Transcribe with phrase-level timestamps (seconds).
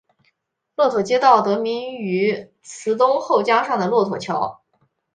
[0.73, 4.63] 骆驼街道得名于慈东后江上的骆驼桥。